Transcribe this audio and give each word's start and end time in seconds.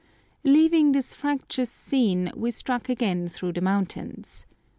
Leaving 0.43 0.93
this 0.93 1.13
fractious 1.13 1.69
scene 1.69 2.31
we 2.35 2.49
struck 2.49 2.89
again 2.89 3.27
through 3.27 3.53
the 3.53 3.61
mountains. 3.61 4.47